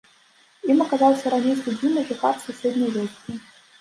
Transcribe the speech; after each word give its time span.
Ім 0.75 0.79
аказаўся 0.85 1.33
раней 1.35 1.55
судзімы 1.63 1.99
жыхар 2.11 2.43
суседняй 2.47 2.91
вёскі. 2.97 3.31